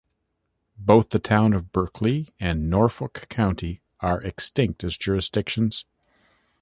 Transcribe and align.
Both 0.79 1.09
the 1.11 1.19
Town 1.19 1.53
of 1.53 1.71
Berkley 1.71 2.33
and 2.39 2.71
Norfolk 2.71 3.27
County 3.29 3.83
are 3.99 4.19
extinct 4.19 4.83
as 4.83 4.97
jurisdictions. 4.97 5.85